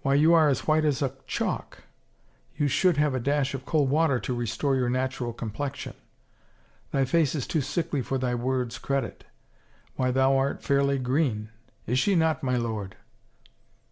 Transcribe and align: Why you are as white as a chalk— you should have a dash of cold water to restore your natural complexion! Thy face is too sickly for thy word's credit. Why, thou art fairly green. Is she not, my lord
Why 0.00 0.14
you 0.14 0.34
are 0.34 0.48
as 0.48 0.66
white 0.66 0.84
as 0.84 1.02
a 1.02 1.14
chalk— 1.28 1.84
you 2.58 2.66
should 2.66 2.96
have 2.96 3.14
a 3.14 3.20
dash 3.20 3.54
of 3.54 3.64
cold 3.64 3.90
water 3.90 4.18
to 4.18 4.34
restore 4.34 4.74
your 4.74 4.90
natural 4.90 5.32
complexion! 5.32 5.94
Thy 6.90 7.04
face 7.04 7.36
is 7.36 7.46
too 7.46 7.60
sickly 7.60 8.02
for 8.02 8.18
thy 8.18 8.34
word's 8.34 8.76
credit. 8.78 9.24
Why, 9.94 10.10
thou 10.10 10.36
art 10.36 10.64
fairly 10.64 10.98
green. 10.98 11.50
Is 11.86 12.00
she 12.00 12.16
not, 12.16 12.42
my 12.42 12.56
lord 12.56 12.96